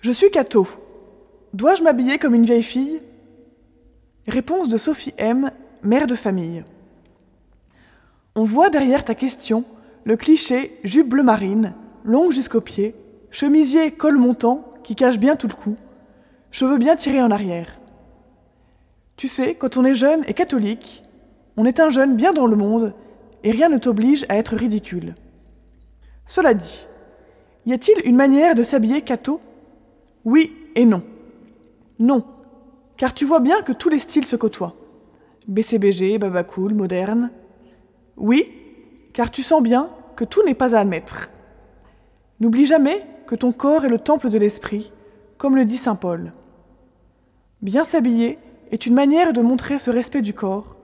Je 0.00 0.12
suis 0.12 0.30
Cato. 0.30 0.68
Dois-je 1.54 1.82
m'habiller 1.82 2.18
comme 2.18 2.36
une 2.36 2.44
vieille 2.44 2.62
fille? 2.62 3.00
Réponse 4.28 4.68
de 4.68 4.76
Sophie 4.76 5.12
M, 5.18 5.50
mère 5.82 6.06
de 6.06 6.14
famille. 6.14 6.64
On 8.36 8.44
voit 8.44 8.70
derrière 8.70 9.04
ta 9.04 9.16
question 9.16 9.64
le 10.04 10.16
cliché 10.16 10.78
jupe 10.84 11.08
bleu 11.08 11.24
marine, 11.24 11.74
longue 12.04 12.30
jusqu'aux 12.30 12.60
pieds, 12.60 12.94
chemisier 13.32 13.90
col 13.90 14.18
montant 14.18 14.72
qui 14.84 14.94
cache 14.94 15.18
bien 15.18 15.34
tout 15.34 15.48
le 15.48 15.54
cou, 15.54 15.76
cheveux 16.52 16.78
bien 16.78 16.94
tirés 16.94 17.20
en 17.20 17.32
arrière. 17.32 17.80
Tu 19.16 19.26
sais, 19.26 19.56
quand 19.56 19.76
on 19.76 19.84
est 19.84 19.96
jeune 19.96 20.22
et 20.28 20.34
catholique, 20.34 21.02
on 21.56 21.64
est 21.64 21.80
un 21.80 21.90
jeune 21.90 22.14
bien 22.14 22.32
dans 22.32 22.46
le 22.46 22.54
monde 22.54 22.94
et 23.42 23.50
rien 23.50 23.68
ne 23.68 23.78
t'oblige 23.78 24.26
à 24.28 24.36
être 24.36 24.54
ridicule. 24.54 25.16
Cela 26.24 26.54
dit, 26.54 26.86
y 27.66 27.72
a-t-il 27.72 28.06
une 28.06 28.16
manière 28.16 28.54
de 28.54 28.62
s'habiller 28.62 29.02
catho 29.02 29.40
Oui 30.24 30.52
et 30.74 30.84
non. 30.84 31.02
Non, 31.98 32.24
car 32.96 33.14
tu 33.14 33.24
vois 33.24 33.40
bien 33.40 33.62
que 33.62 33.72
tous 33.72 33.88
les 33.88 33.98
styles 33.98 34.26
se 34.26 34.36
côtoient. 34.36 34.74
BCBG, 35.46 36.18
Babacool, 36.18 36.74
moderne. 36.74 37.30
Oui, 38.16 38.52
car 39.12 39.30
tu 39.30 39.42
sens 39.42 39.62
bien 39.62 39.90
que 40.16 40.24
tout 40.24 40.44
n'est 40.44 40.54
pas 40.54 40.74
à 40.74 40.80
admettre. 40.80 41.30
N'oublie 42.40 42.66
jamais 42.66 43.06
que 43.26 43.34
ton 43.34 43.52
corps 43.52 43.84
est 43.84 43.88
le 43.88 43.98
temple 43.98 44.28
de 44.28 44.38
l'esprit, 44.38 44.92
comme 45.38 45.56
le 45.56 45.64
dit 45.64 45.76
saint 45.76 45.94
Paul. 45.94 46.32
Bien 47.62 47.84
s'habiller 47.84 48.38
est 48.70 48.86
une 48.86 48.94
manière 48.94 49.32
de 49.32 49.40
montrer 49.40 49.78
ce 49.78 49.90
respect 49.90 50.22
du 50.22 50.34
corps. 50.34 50.76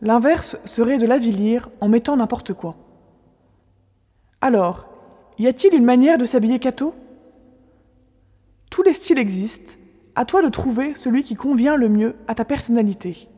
L'inverse 0.00 0.56
serait 0.64 0.98
de 0.98 1.06
l'avilir 1.06 1.70
en 1.80 1.88
mettant 1.88 2.16
n'importe 2.16 2.52
quoi. 2.52 2.76
Alors, 4.40 4.86
y 5.38 5.46
a-t-il 5.46 5.74
une 5.74 5.84
manière 5.84 6.18
de 6.18 6.26
s'habiller 6.26 6.58
catho? 6.58 6.94
Tous 8.70 8.82
les 8.82 8.92
styles 8.92 9.18
existent, 9.18 9.72
à 10.14 10.24
toi 10.24 10.42
de 10.42 10.48
trouver 10.48 10.94
celui 10.94 11.22
qui 11.22 11.34
convient 11.34 11.76
le 11.76 11.88
mieux 11.88 12.16
à 12.26 12.34
ta 12.34 12.44
personnalité. 12.44 13.28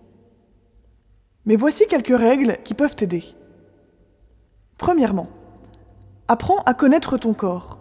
Mais 1.44 1.56
voici 1.56 1.86
quelques 1.88 2.16
règles 2.16 2.58
qui 2.64 2.74
peuvent 2.74 2.96
t'aider. 2.96 3.24
Premièrement, 4.76 5.28
apprends 6.28 6.62
à 6.66 6.74
connaître 6.74 7.18
ton 7.18 7.34
corps. 7.34 7.78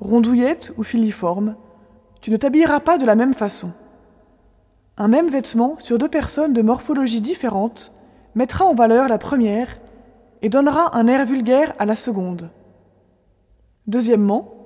Rondouillette 0.00 0.72
ou 0.76 0.84
filiforme, 0.84 1.56
tu 2.20 2.30
ne 2.30 2.36
t'habilleras 2.36 2.80
pas 2.80 2.98
de 2.98 3.06
la 3.06 3.16
même 3.16 3.34
façon. 3.34 3.72
Un 4.96 5.08
même 5.08 5.28
vêtement 5.28 5.76
sur 5.78 5.98
deux 5.98 6.08
personnes 6.08 6.52
de 6.52 6.62
morphologie 6.62 7.20
différente 7.20 7.92
mettra 8.34 8.64
en 8.64 8.74
valeur 8.74 9.08
la 9.08 9.18
première 9.18 9.78
et 10.42 10.48
donnera 10.48 10.96
un 10.96 11.06
air 11.06 11.24
vulgaire 11.24 11.74
à 11.78 11.86
la 11.86 11.96
seconde. 11.96 12.50
Deuxièmement, 13.86 14.57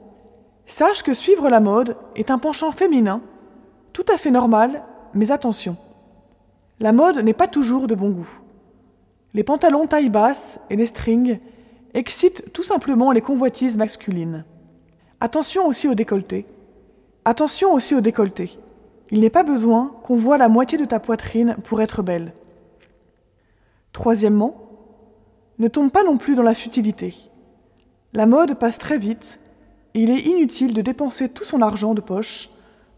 sache 0.73 1.03
que 1.03 1.15
suivre 1.15 1.49
la 1.51 1.61
mode 1.61 1.97
est 2.17 2.31
un 2.31 2.39
penchant 2.39 2.73
féminin, 2.73 3.21
tout 3.93 4.07
à 4.13 4.17
fait 4.17 4.31
normal, 4.31 4.83
mais 5.15 5.31
attention. 5.31 5.77
La 6.81 6.93
mode 6.93 7.19
n'est 7.19 7.35
pas 7.35 7.47
toujours 7.47 7.87
de 7.87 7.95
bon 7.95 8.11
goût. 8.11 8.41
Les 9.35 9.45
pantalons 9.45 9.87
taille 9.87 10.09
basse 10.09 10.59
et 10.71 10.77
les 10.77 10.87
strings 10.87 11.39
excitent 11.95 12.53
tout 12.53 12.63
simplement 12.63 13.13
les 13.13 13.21
convoitises 13.21 13.77
masculines. 13.77 14.45
Attention 15.21 15.67
aussi 15.67 15.89
au 15.89 15.95
décolleté. 15.95 16.47
Attention 17.25 17.73
aussi 17.73 17.95
au 17.95 18.01
décolleté. 18.01 18.59
Il 19.11 19.21
n'est 19.21 19.31
pas 19.31 19.43
besoin 19.43 19.95
qu'on 20.03 20.17
voit 20.17 20.39
la 20.39 20.49
moitié 20.49 20.79
de 20.79 20.87
ta 20.87 20.99
poitrine 20.99 21.57
pour 21.65 21.83
être 21.83 22.03
belle. 22.03 22.33
Troisièmement, 23.93 24.57
ne 25.59 25.69
tombe 25.69 25.91
pas 25.91 26.03
non 26.03 26.17
plus 26.17 26.35
dans 26.35 26.43
la 26.43 26.55
futilité. 26.55 27.15
La 28.15 28.25
mode 28.25 28.55
passe 28.55 28.79
très 28.79 28.99
vite 28.99 29.39
il 29.95 30.11
est 30.11 30.21
inutile 30.21 30.73
de 30.73 30.83
dépenser 30.83 31.29
tout 31.29 31.45
son 31.45 31.63
argent 31.63 31.95
de 31.95 32.01
poche 32.01 32.49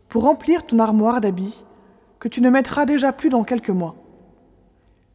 pour 0.09 0.23
remplir 0.23 0.65
ton 0.65 0.79
armoire 0.79 1.21
d'habits 1.21 1.65
que 2.21 2.29
tu 2.29 2.41
ne 2.41 2.51
mettras 2.51 2.87
déjà 2.87 3.13
plus 3.13 3.31
dans 3.31 3.45
quelques 3.45 3.71
mois. 3.71 3.97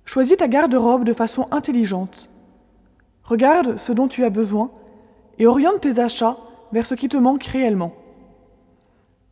Choisis 0.06 0.38
ta 0.38 0.47
garde-robe 0.47 1.03
de 1.03 1.13
façon 1.13 1.47
intelligente. 1.51 2.29
Regarde 3.23 3.78
ce 3.78 3.91
dont 3.91 4.07
tu 4.07 4.23
as 4.25 4.29
besoin 4.29 4.72
et 5.38 5.47
oriente 5.47 5.81
tes 5.81 6.00
achats 6.00 6.38
vers 6.72 6.85
ce 6.85 6.95
qui 6.95 7.09
te 7.09 7.17
manque 7.17 7.45
réellement. 7.45 7.94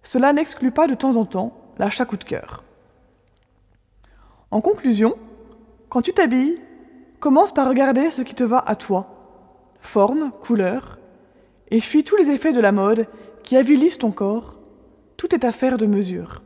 Cela 0.03 0.31
n'exclut 0.33 0.71
pas 0.71 0.87
de 0.87 0.93
temps 0.93 1.17
en 1.17 1.25
temps 1.25 1.53
l'achat 1.77 2.05
coup 2.05 2.17
de 2.17 2.23
cœur. 2.23 2.63
En 4.51 4.61
conclusion, 4.61 5.15
quand 5.89 6.01
tu 6.01 6.13
t'habilles, 6.13 6.61
commence 7.19 7.53
par 7.53 7.67
regarder 7.67 8.09
ce 8.11 8.21
qui 8.21 8.35
te 8.35 8.43
va 8.43 8.63
à 8.65 8.75
toi, 8.75 9.07
forme, 9.81 10.31
couleur, 10.43 10.96
et 11.71 11.81
fuis 11.81 12.03
tous 12.03 12.15
les 12.15 12.31
effets 12.31 12.53
de 12.53 12.61
la 12.61 12.71
mode 12.71 13.07
qui 13.43 13.57
avilissent 13.57 13.99
ton 13.99 14.11
corps. 14.11 14.59
Tout 15.17 15.33
est 15.33 15.45
affaire 15.45 15.77
de 15.77 15.85
mesure. 15.85 16.41